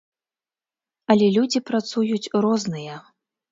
[1.15, 2.95] Але людзі працуюць розныя.